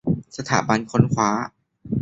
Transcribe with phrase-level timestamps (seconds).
[0.37, 1.29] สถาบันค้นคว้า